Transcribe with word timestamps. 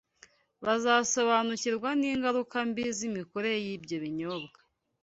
bazasobanukirwa 0.63 1.89
n’ingaruka 1.99 2.57
mbi 2.69 2.83
z’imikorere 2.97 3.57
y’ibyo 3.65 3.95
binyobwa 4.03 4.59